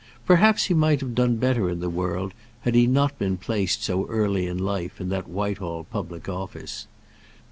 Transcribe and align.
Perhaps 0.25 0.63
he 0.65 0.73
might 0.73 0.99
have 1.01 1.13
done 1.13 1.35
better 1.35 1.69
in 1.69 1.79
the 1.79 1.87
world 1.87 2.33
had 2.61 2.73
he 2.73 2.87
not 2.87 3.19
been 3.19 3.37
placed 3.37 3.83
so 3.83 4.07
early 4.07 4.47
in 4.47 4.57
life 4.57 4.99
in 4.99 5.09
that 5.09 5.29
Whitehall 5.29 5.83
public 5.83 6.27
office. 6.27 6.87